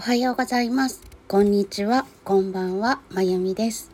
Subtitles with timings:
[0.00, 1.02] おはようございます。
[1.28, 2.06] こんにちは。
[2.24, 3.02] こんばんは。
[3.10, 3.90] まゆみです。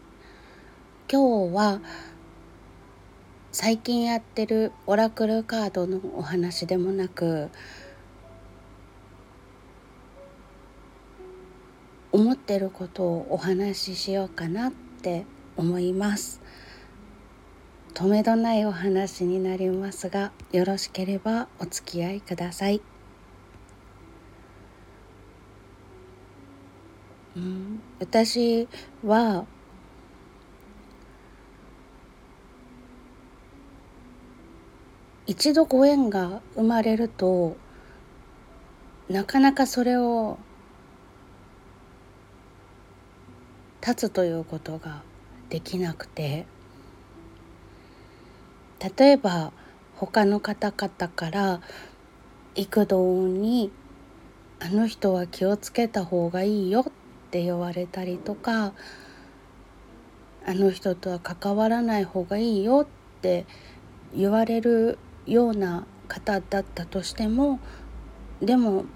[1.11, 1.81] 今日は
[3.51, 7.51] 最近やってるオラクルカードのお話でもなく
[12.13, 15.27] 思ってることをお話ししようかなって
[15.57, 16.41] 思います。
[17.95, 22.80] とめどないお話になりますがよろしければお付き合いください。
[27.37, 28.69] うん、私
[29.05, 29.46] は
[35.27, 37.56] 一度ご縁が生まれると
[39.10, 40.38] なかなかそれを
[43.80, 45.02] 立つということが
[45.48, 46.46] できなくて
[48.96, 49.52] 例えば
[49.96, 51.60] 他の方々から
[52.54, 53.73] 幾度に
[54.63, 56.87] 「あの人は気をつけた方がいいよ」
[57.37, 58.73] って言われたりとか
[60.46, 63.45] あの人とは関わらない方がいいよって
[64.14, 67.60] 言われるような方だったとしても
[68.40, 68.86] でも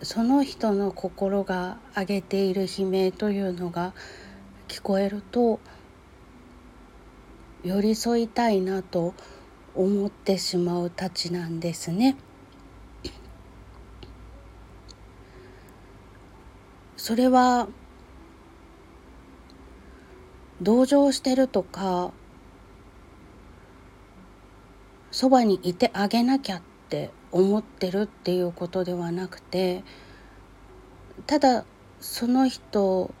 [0.00, 3.92] その人の心が上げている悲鳴というのが
[4.66, 5.60] 聞こえると
[7.62, 9.12] 寄り添いたいなと
[9.74, 12.16] 思ってしまうたちなんですね。
[16.96, 17.68] それは
[20.62, 22.12] 同情してるとか
[25.10, 29.82] そばにいてあげなきゃって思ってるっていうことではなくて
[31.26, 31.64] ただ
[32.00, 33.12] その人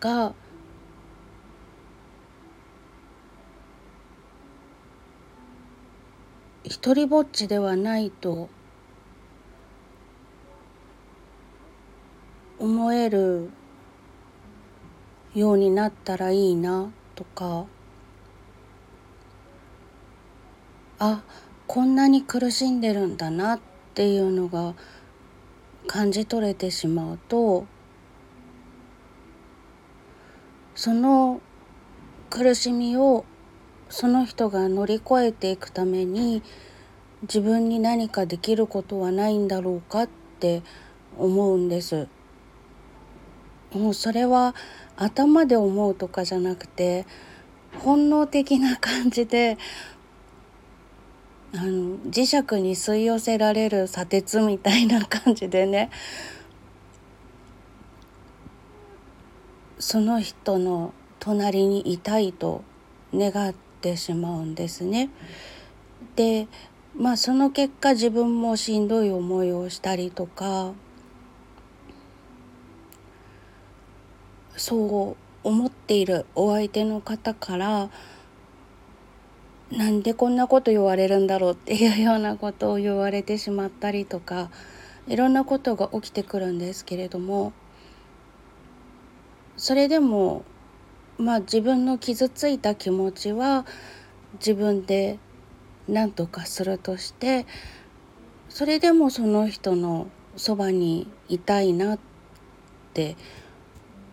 [0.00, 0.32] が
[6.64, 8.48] 一りぼっちではないと
[12.58, 13.50] 思える
[15.38, 17.66] ようになったらいいなとか
[20.98, 21.22] あ
[21.66, 23.60] こんなに苦しんでるんだなっ
[23.94, 24.74] ていうのが
[25.86, 27.66] 感じ取れてしまうと
[30.74, 31.40] その
[32.30, 33.24] 苦しみを
[33.88, 36.42] その人が乗り越えていくために
[37.22, 40.62] 自分に何かできることはないんだろうかって
[41.16, 42.06] 思うんです。
[43.72, 44.54] もうそれは
[45.00, 47.06] 頭で思うとかじゃなくて
[47.78, 49.56] 本能的な感じで
[51.54, 55.90] あの磁石に吸い寄せられる砂鉄みたいな感じでね
[59.78, 62.64] その人の隣にいたいと
[63.14, 65.08] 願ってしまうんですね。
[66.16, 66.48] で
[66.96, 70.72] まあその結果自分もしんどい思いをしたりとか
[74.58, 77.90] そう思っているお相手の方から
[79.70, 84.50] なんでこんなこと言われるんだろうっていうようなことを言われてしまったりとか
[85.06, 87.52] いろんなことが起きてくるんですけれども
[89.56, 90.44] それでも
[91.18, 93.66] まあ自分の傷ついた気持ちは
[94.34, 95.18] 自分で
[95.88, 97.46] 何とかするとして
[98.48, 101.98] それでもその人のそばにいたいなっ
[102.94, 103.16] て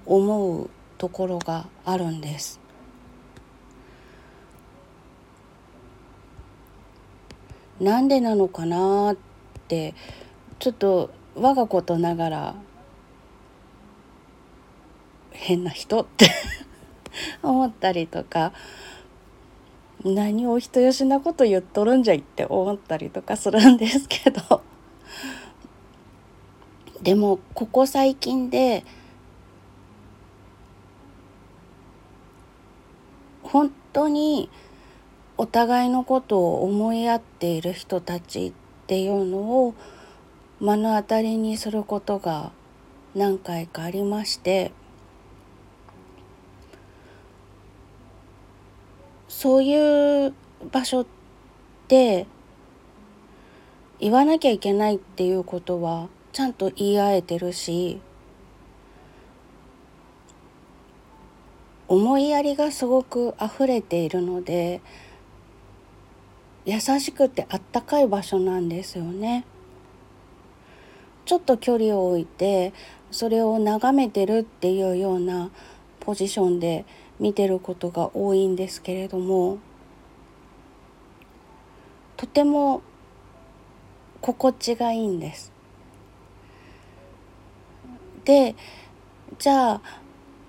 [0.05, 2.59] 思うところがあるんです。
[7.79, 9.17] なんでなのかなっ
[9.67, 9.93] て
[10.59, 12.55] ちょっと我がことながら
[15.31, 16.29] 変な人って
[17.43, 18.53] 思ったりとか
[20.05, 24.61] 何を人よしなこと言っとるんじゃいって思ったりとかするんですけど
[27.01, 28.85] でもここ最近で
[33.43, 34.49] 本当に
[35.37, 38.53] お互いのことを思い合っている人たちっ
[38.87, 39.73] ていうのを
[40.59, 42.51] 目の当たりにすることが
[43.15, 44.73] 何回かありまして
[49.29, 50.33] そういう
[50.71, 51.05] 場所っ
[51.87, 52.27] て
[54.01, 58.01] 言わなきゃいけないっていうことはちゃんと言い合えてるし
[61.87, 64.81] 思いやりがすごく溢れているので
[66.65, 69.45] 優しくてあったかい場所なんですよね。
[71.25, 72.73] ちょっと距離を置いて
[73.11, 75.49] それを眺めてるっていうような
[75.99, 76.85] ポジションで
[77.19, 79.57] 見てることが多いんですけれども
[82.17, 82.81] とても
[84.21, 85.51] 心地がいいんです。
[88.23, 88.55] で
[89.37, 89.81] じゃあ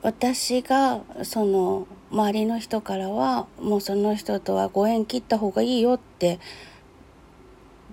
[0.02, 6.38] 私がその周りの人からはもうその人とはご縁切った方がいいよって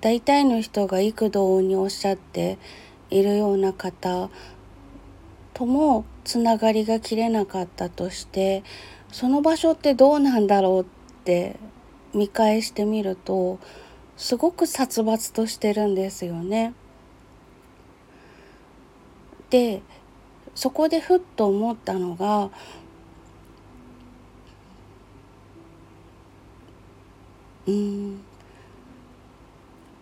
[0.02, 2.58] 大体の人が幾度におっしゃって
[3.10, 4.30] いるような方
[5.54, 8.64] ともつながりが切れなかったとして
[9.12, 10.86] その場所ってどうなんだろうっ
[11.24, 11.58] て
[12.14, 13.60] 見返してみると
[14.18, 16.74] すごく殺伐としてるんですよね。
[19.50, 19.82] で
[20.56, 22.50] そこでふっと思ったのが
[27.68, 28.24] うん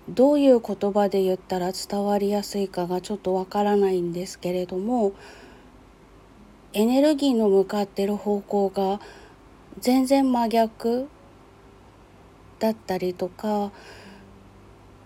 [0.09, 5.13] どういう言葉で言ったら伝わりやすいかがちょっとわからないんですけれども
[6.73, 8.99] エネルギーの向かってる方向が
[9.79, 11.07] 全然真逆
[12.59, 13.71] だったりとか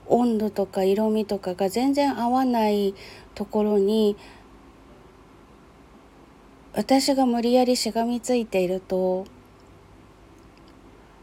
[0.07, 2.95] 温度とか色味とかが全然合わない
[3.33, 4.15] ところに
[6.75, 9.25] 私が無理やりしがみついていると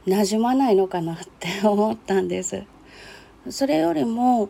[0.07, 2.65] 馴染まないのかなって思ったんです。
[3.51, 4.49] それよりも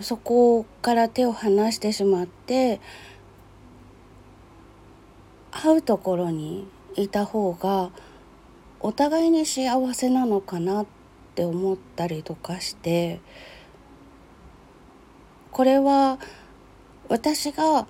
[0.00, 2.80] そこから手を離してしまって
[5.52, 6.66] 会うところに
[6.96, 7.90] いた方が
[8.80, 10.86] お互いに幸せなのかなっ
[11.36, 13.20] て思ったりとかして
[15.52, 16.18] これは
[17.08, 17.86] 私が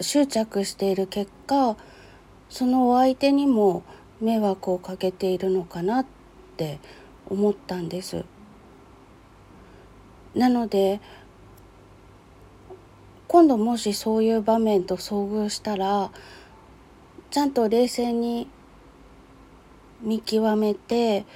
[0.00, 1.76] 執着している結果
[2.48, 3.82] そのお相手にも
[4.20, 6.06] 迷惑をかけているのかなっ
[6.56, 6.80] て
[7.28, 8.24] 思ったんです。
[10.34, 11.00] なので
[13.26, 16.10] 今度もしそういう場面と遭遇したら
[17.30, 18.48] ちゃんと冷静に
[20.00, 21.26] 見極めて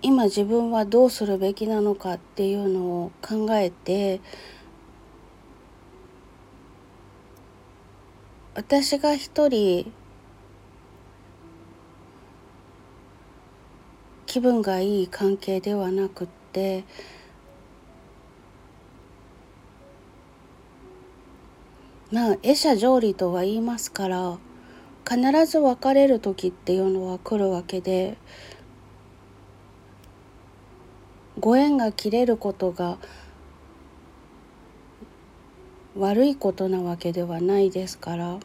[0.00, 4.20] 今自分はどうするべきなのかっていうのを考えて
[8.54, 9.90] 私が一人
[14.26, 16.84] 気分がいい関係ではなくって
[22.10, 24.36] まあ会釈成理とは言いますから
[25.08, 28.18] 必ず別れる時っていうのは来るわけで
[31.40, 32.98] ご縁が切れることが
[35.96, 38.38] 悪いことなわけではないですから。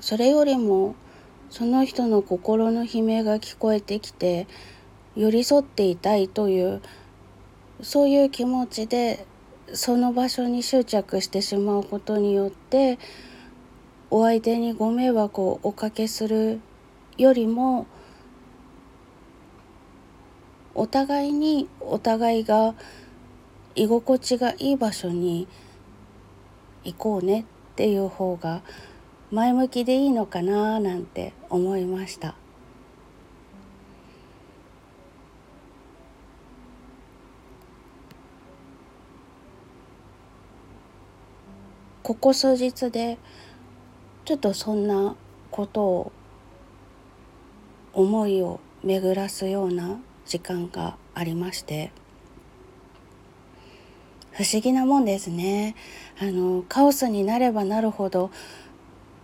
[0.00, 0.94] それよりも
[1.48, 4.46] その人の心の悲鳴が聞こえてきて
[5.16, 6.82] 寄り添っていたいという
[7.80, 9.26] そういう気持ちで
[9.72, 12.98] その場所に執着してしまうことによって
[14.10, 16.60] お相手にご迷惑をおかけする
[17.16, 17.86] よりも
[20.74, 22.74] お互いにお互いが
[23.74, 25.48] 居心地がいい場所に
[26.84, 28.62] 行こうねっていう方が
[29.30, 32.36] 前向きでいいのかななんて思いました。
[42.04, 43.16] ここ数日で
[44.26, 45.16] ちょっとそんな
[45.50, 46.12] ことを
[47.94, 51.92] 思いを巡らすような時間がありまして
[54.36, 55.74] 不思議なもんですね。
[56.20, 58.30] あのカオスになればなるほど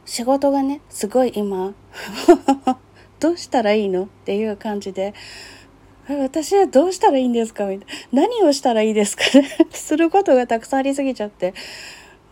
[0.04, 1.74] 仕事がねすごい今
[3.20, 5.14] どうしたらいいのっていう感じで
[6.08, 7.66] 私はどうしたらいいんですか？
[7.66, 8.22] みたいな。
[8.22, 9.22] 何をしたらいいですか
[9.70, 11.54] することがたくさんありすぎちゃって。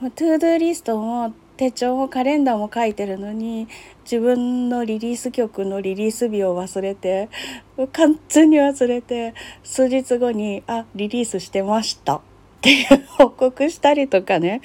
[0.01, 3.67] トゥードゥーリストも手帳もカレンダーも書いてるのに
[4.05, 7.29] 自分のリリース曲のリリース日を忘れて
[7.93, 12.21] 完全に忘れて数日後に「あリリースしてました」
[12.59, 12.85] って
[13.19, 14.61] 報告したりとかね。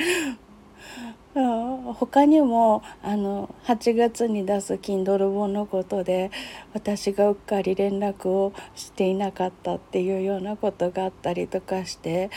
[1.35, 6.29] 他にもあの8月に出す Kindle 本のことで
[6.73, 12.29] 私がうっかり連絡をしていなかったっていうようなことがあったりとかして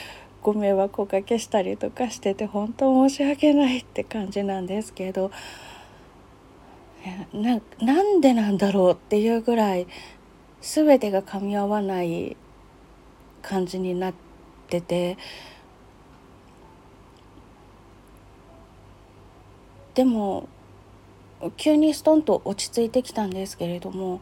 [0.42, 5.30] ご迷惑をおかけしたりとかしてて本当申し訳ないって感じなんですけど
[7.34, 9.86] ななんでなんだろうっていうぐらい
[10.62, 12.34] 全てが噛み合わない
[13.42, 14.25] 感じになって
[14.66, 15.16] ってて。
[19.94, 20.46] でも
[21.56, 24.20] 急にストンと落ち着いてきたんですけれども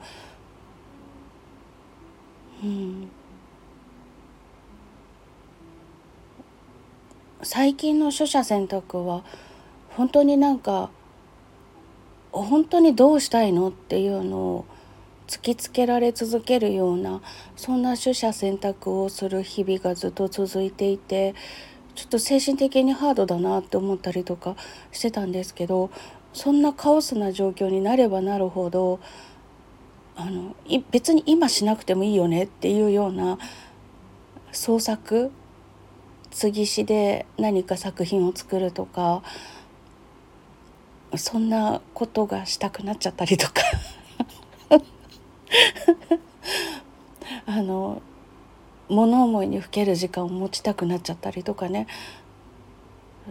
[2.63, 3.09] うん
[7.43, 9.25] 最近の取捨選択は
[9.91, 10.91] 本当になんか
[12.31, 14.65] 本当にどうしたいのっていうのを
[15.35, 17.21] 突きつけられ続けるような
[17.57, 21.35] そんな取捨選択をする日々がずっと続いていて
[21.97, 24.55] ちょっと精神的にハードだなって思ったりとか
[24.93, 25.91] してたんですけど
[26.33, 29.01] そんなカオスな状況になればなるほど
[30.15, 30.55] あの
[30.93, 33.37] 別に今しなくてもいいよねっていうような
[34.53, 35.33] 創作
[36.31, 39.25] 継ぎ師で何か作品を作るとか
[41.17, 43.55] そんなことがしたくなっちゃったりとか。
[47.47, 48.03] あの
[48.89, 51.87] 物思いにふける時間を持ちたくなっちゃったりとかね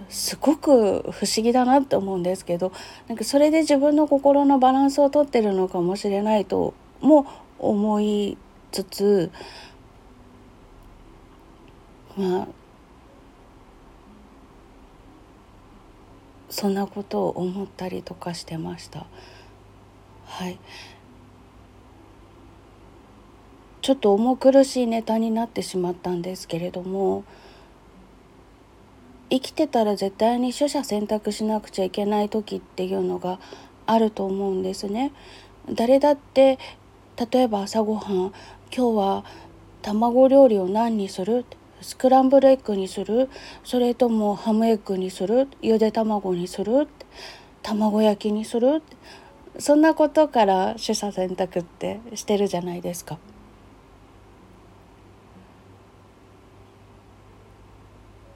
[0.10, 2.72] すごく不思議だなって思うんですけど
[3.08, 7.28] なんかそれで自分の心のバランスをとってるのかもしれないとも
[7.60, 8.38] 思い
[8.72, 9.32] つつ
[12.18, 12.48] まあ
[16.50, 19.08] そんなことを思ったりとかしてました。
[20.26, 20.60] はい
[23.84, 27.26] ちょっと重苦しいネタになってしまったんですけれども
[29.30, 33.42] 生きてたら絶対に取捨選択しなくちゃいけない時っていうのが
[33.86, 35.12] あると思うんですね。
[35.70, 36.60] 誰だって
[37.32, 38.16] 例えば朝ごはん
[38.74, 39.26] 今日は
[39.82, 41.46] 卵料理を何にする？
[41.82, 43.30] スクランブルエッグにする？
[43.66, 45.50] それともハムエッグにする？
[45.62, 46.88] ゆで卵にする？
[47.62, 48.82] 卵焼きにする？
[49.60, 53.20] そんなことから取捨選択ってしてるじゃないですか。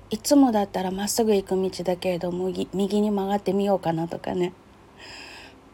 [0.10, 4.54] いつもだったらまっすぐ行く道だけれども右に曲がってみようかなとかね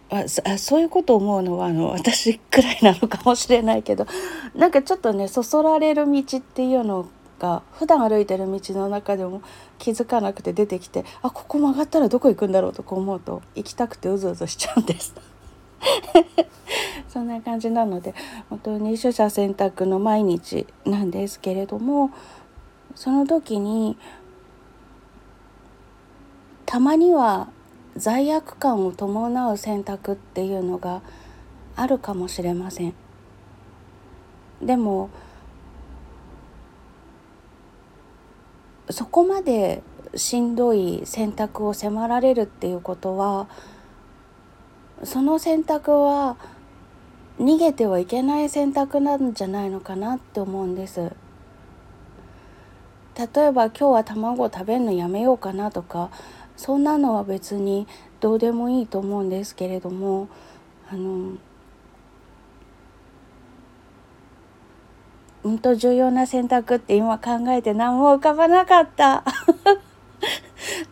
[0.09, 4.05] あそういうこと思うのはあの私くらいなのかもしれないけど
[4.53, 7.09] なんかちょっとねそそられる道っていうの
[7.39, 9.41] が普段歩いてる道の中でも
[9.79, 15.15] 気づかなくて出てきてあここ曲がったらどこ行くんだろうとか思うと行きたくてうずうずしちゃうんです。
[17.09, 18.15] そんな感じなので
[18.49, 22.11] 本当に取捨選択の毎日なんですけれども
[22.95, 23.97] その時に
[26.65, 27.49] たまには
[27.95, 31.01] 罪悪感を伴う選択っていうのが
[31.75, 32.93] あるかもしれません。
[34.61, 35.09] でも
[38.89, 39.81] そこまで
[40.15, 43.47] しんどい選択を迫られるっていうことは
[45.03, 46.37] その選択は
[47.39, 51.11] 逃げてはいけない選択なんじゃないのかなって思うんです。
[53.15, 56.09] 例えば今日は卵を食べるのやめようかなとか
[56.55, 57.87] そんなのは別に
[58.19, 60.29] どうでもいいと思うんですけれども
[60.89, 61.37] あの
[65.43, 69.23] うんと重要な選択って今考えて何も浮かばなかった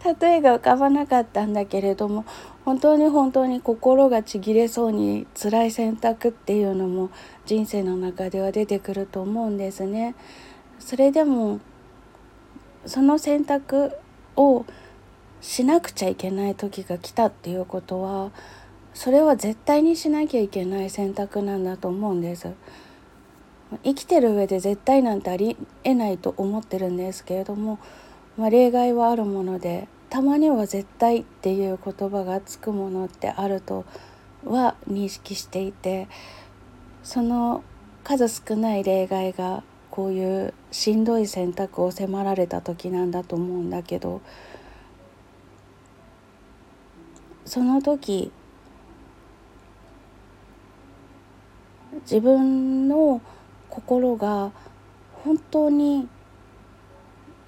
[0.19, 2.25] 例えが浮かばなかったんだけれども
[2.65, 7.09] 本当に本当に心がちぎれそうに辛い選択っていうのも
[7.45, 10.15] 人生の中では出てくると思うんですね。
[10.79, 11.59] それでも
[12.85, 13.91] その選択
[14.35, 14.65] を
[15.41, 18.31] しなくちゃいけない時が来たっていうことは
[18.93, 22.53] それは絶対にしなきゃいけない選択なんだと思うんです。
[23.83, 25.55] 生きてる上で絶対なんてあり
[25.85, 27.79] えないと思ってるんですけれども、
[28.37, 33.85] まあ、例外はあるものでたまには絶対っていう言葉がつくものってあると
[34.43, 36.09] は認識していて
[37.01, 37.63] その
[38.03, 44.21] 数少ない例外がこういうしんどい選択を迫られた時なんだと思うんだけど
[47.45, 48.31] その時
[52.01, 53.21] 自分の
[53.69, 54.51] 心が
[55.23, 56.07] 本当に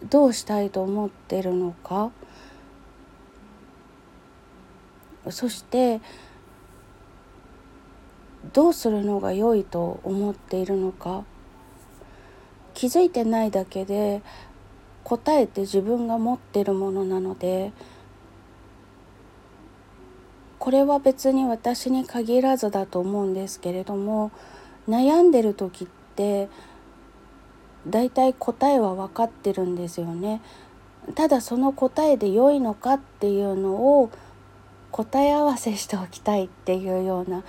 [0.09, 2.12] どうしたいと思ってるのか
[5.29, 6.01] そして
[8.51, 11.23] どうするのが良いと思っているのか
[12.73, 14.21] 気づいてないだけで
[15.03, 17.71] 答えて自分が持ってるものなので
[20.63, 24.32] これは別に私に限らずだと思うんですけれども
[24.88, 26.48] 悩んでる時って
[27.86, 30.39] 大体答えは分かってるんですよね。
[31.15, 34.10] ただその答えで良いのかっていうのを
[34.91, 37.43] 答え合わせしておきたいっていうような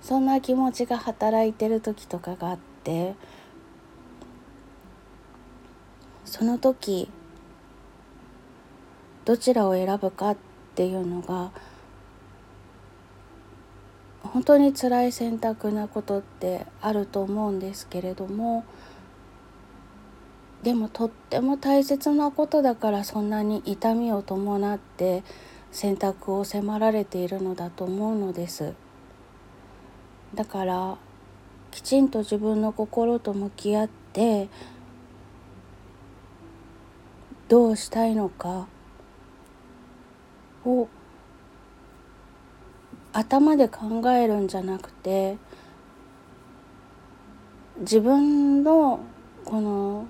[0.00, 3.14] そんな気持ちが働いてる時とかがあって
[6.24, 7.10] その時
[9.26, 10.36] どちらを選ぶかっ
[10.74, 11.50] ていうのが
[14.32, 18.64] 本当に辛い選択なことってあると思うんですけれども
[20.62, 25.22] でもとっても大切なことだからそんなに痛みを伴って
[25.70, 28.72] 選択を迫られているのだと思うのです。
[30.34, 30.96] だから
[31.70, 34.48] きちんと自分の心と向き合って
[37.48, 38.66] どうしたいのか
[40.64, 40.88] を
[43.14, 45.38] 頭で考えるんじゃなくて
[47.78, 49.00] 自分の
[49.44, 50.06] この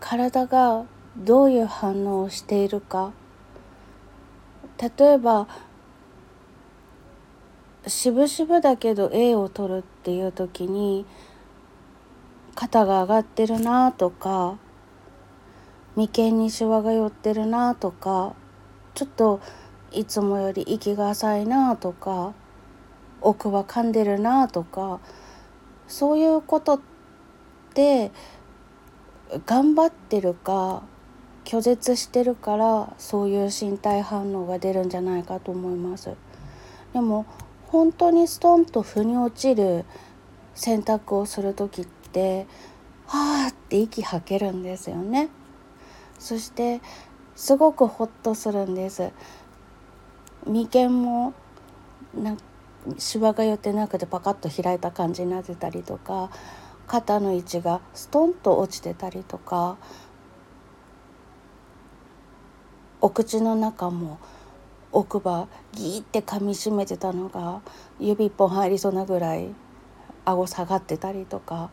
[0.00, 0.84] 体が
[1.16, 3.12] どういう反応をしているか。
[4.98, 5.46] 例えば
[7.86, 11.06] 渋々だけど A を取るっていう時に
[12.56, 14.58] 肩が上がってるなとか
[15.94, 18.34] 眉間にしわが寄ってるなとか
[18.94, 19.40] ちょっと
[19.94, 22.34] いつもより息が浅いなとか
[23.20, 25.00] 奥は噛んでるなとか
[25.86, 26.80] そういうことっ
[27.74, 28.10] て
[29.46, 30.82] 頑張ってるか
[31.44, 36.10] 拒絶してるからそういう身体反応が出るんじゃないかと思います。
[36.92, 37.26] でも
[37.66, 39.84] 本当にストンと腑に落ちる
[40.54, 42.46] 選択をする時って
[43.06, 45.28] はあって息吐けるんですよね。
[46.18, 46.80] そして
[47.34, 49.10] すごくホッとするんです。
[50.46, 51.34] 眉間も
[52.14, 52.36] な
[52.98, 56.30] シワが寄ってなくてパカッと開いた感じになってたりとか
[56.86, 59.78] 肩の位置がストンと落ちてたりとか
[63.00, 64.18] お口の中も
[64.92, 67.62] 奥歯ギーって噛みしめてたのが
[67.98, 69.48] 指一本入りそうなぐらい
[70.24, 71.70] 顎下がってたりとか。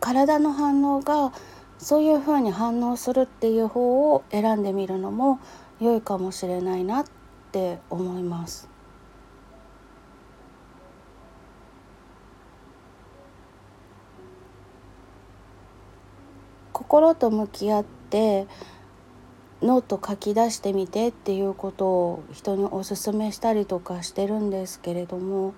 [0.00, 1.32] 体の反応が
[1.80, 5.40] そういうふうに反応するっていう方を選んでみるのも
[5.80, 7.04] 良いかもしれないなっ
[7.52, 8.68] て思います。
[16.72, 18.46] 心と向き合って
[19.62, 25.54] ノート書き出してみてっていうことを人におすすめしたりとかしてるんですけれども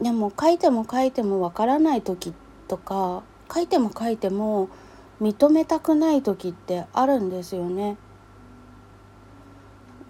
[0.00, 2.34] でも書いても書いてもわからない時
[2.68, 4.68] とか書いても書いても
[5.20, 7.96] 認めたくない時ってあるんですよね。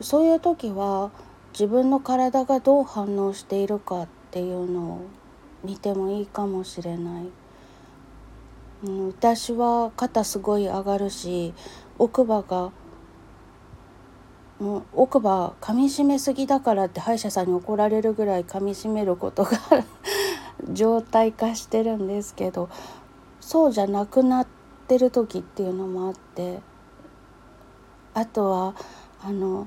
[0.01, 1.11] そういう時は
[1.53, 5.01] 自分の体がどう反応しているかっていうのを
[5.65, 7.25] 見てもいいかもしれない。
[8.85, 11.53] うん、私は肩すごい上がるし
[11.99, 12.73] 奥歯が
[14.59, 19.51] もう奥歯噛みしめすぎだからって歯医者さんに怒られるぐらい噛みしめることが
[20.73, 22.69] 状態化してるんですけど
[23.51, 24.47] そうじゃなくなっ
[24.87, 26.61] てる時っていうのもあって
[28.15, 28.77] あとは
[29.25, 29.67] あの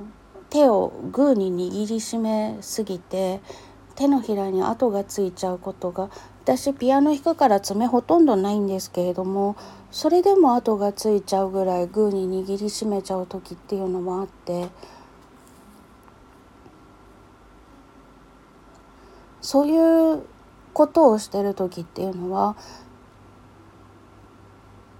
[0.49, 3.41] 手をグーに握りしめすぎて
[3.95, 6.09] 手のひらに跡がついちゃうことが
[6.45, 9.57] 私ピアノ弾くから爪ほとんどないんですけれども
[9.91, 14.69] それでも跡がついちゃうぐらいグーに握りしめちゃう時っていうのもあって
[19.41, 20.23] そういう
[20.71, 22.55] ことをしてる時っていうのは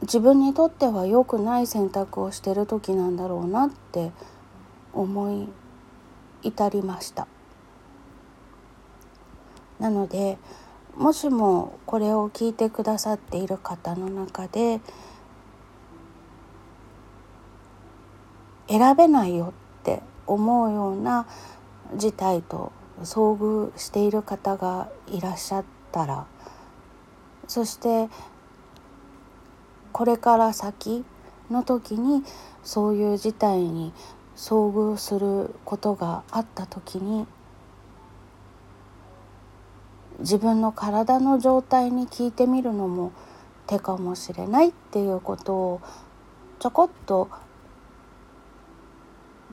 [0.04, 4.12] 自分にとっては良くない選択をしてる時なんだろうなって
[4.92, 5.48] 思い
[6.42, 7.28] 至りました。
[9.80, 10.38] なので
[10.96, 14.82] もしもこれを聞いてくださっている方の中で
[18.68, 21.28] 選べないよって思うような
[21.96, 26.28] 事態と遭遇している方がいらっしゃったら
[27.48, 28.10] そして
[29.94, 31.06] これから先
[31.52, 32.24] の時に
[32.64, 33.94] そういう事態に
[34.36, 37.28] 遭遇することがあった時に
[40.20, 43.12] 自分の体の状態に聞いてみるのも
[43.68, 45.82] 手かもしれないっていうことを
[46.60, 47.30] ちょこっと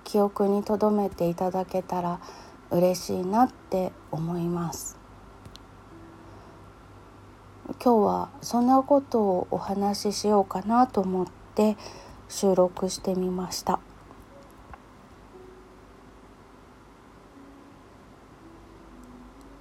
[0.04, 2.18] 記憶に留めていただけたら
[2.70, 4.99] 嬉しいなって思います。
[7.82, 11.78] 今日はそんなことをお話ししようかなと思って
[12.28, 13.80] 収録してみました。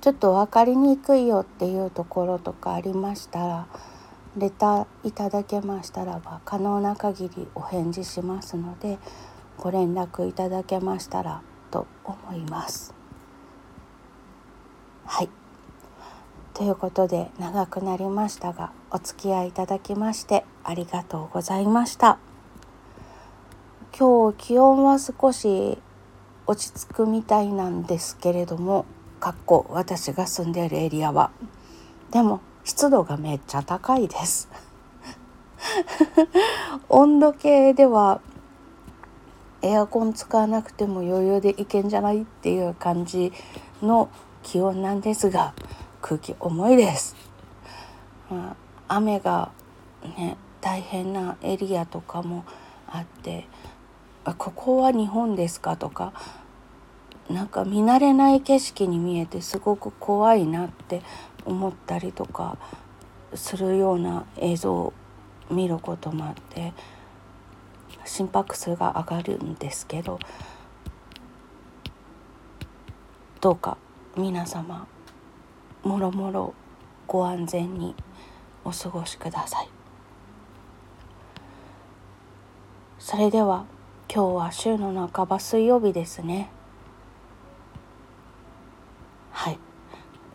[0.01, 3.67] ちょっと分かりにくいよっていうところとかありましたら
[4.37, 8.97] レターいただけましたらば可能な限りお返事しますので
[9.57, 12.93] ご連絡いただけましたらと思います。
[15.05, 15.38] はい
[16.59, 22.19] ということで長くなりましたがお付き合いいただきましてありがとうございました。
[23.97, 25.77] 今日気温は少し
[26.47, 28.85] 落ち着くみたいなんですけれども
[29.21, 31.31] かっこ私が住んでいるエリアは
[32.11, 34.49] でも湿度がめっちゃ高いです
[36.89, 38.19] 温度計では
[39.61, 43.31] エアコン使わなくても余裕でいけんじゃないっていう感じ
[43.81, 44.09] の
[44.43, 45.53] 気温なんですが
[46.01, 47.15] 空気重いです。
[48.29, 48.55] ま
[48.87, 49.51] あ、雨が
[50.03, 52.45] ね大変なエリアとかも
[52.87, 53.47] あって
[54.37, 56.13] ここは日本ですかとか
[57.29, 61.01] なんか見慣れない景色に見えてすごく怖いなって
[61.45, 62.57] 思ったりとか
[63.35, 64.93] するような映像を
[65.49, 66.73] 見ることもあって
[68.05, 70.19] 心拍数が上がるんですけど
[73.41, 73.77] どうか
[74.17, 74.87] 皆様
[75.83, 76.53] もろもろ
[77.07, 77.95] ご安全に
[78.63, 79.69] お過ごしください。
[82.99, 83.65] それでは
[84.13, 86.49] 今日は週の半ば水曜日ですね。
[89.31, 89.59] はい。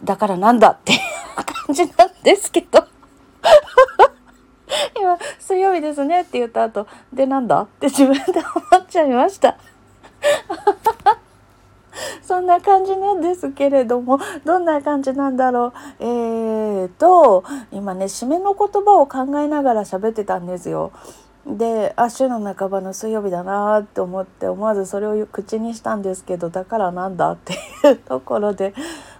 [0.02, 0.98] だからなんだっていう
[1.66, 2.86] 感じなんですけど
[4.98, 8.40] 今、水曜日ですねって言った後、でなんだって自分で
[8.72, 9.56] 思っちゃいました
[12.34, 15.72] そんな感じなんですけれども、どんな感じなんだろう。
[16.00, 20.90] えーと、今ね、締めの言葉を考えながら喋ってたんですよ。
[21.46, 28.72] であ週の半ばの水曜日だなって思って思わずそれを口にしたんですけどだからなんだっていうところで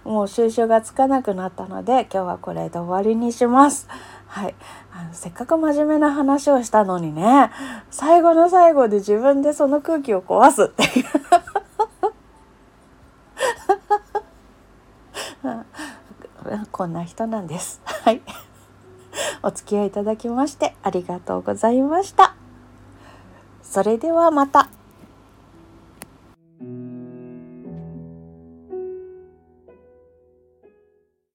[0.03, 3.87] もう収集がつかなくなったので今日はこれで終わりにします。
[4.25, 4.55] はい、
[4.91, 7.51] あのせっかく真面目な話をしたのにね
[7.91, 11.05] 最後の最後で自分でその空気を壊すっていう
[16.71, 17.81] こんな人なんです。
[17.85, 18.21] はい。
[19.43, 22.35] お付き合いいただきましてありがとうございました。
[23.63, 24.69] それではまた。